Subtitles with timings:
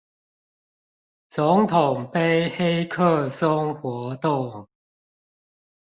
[1.29, 4.67] 總統盃黑客松活動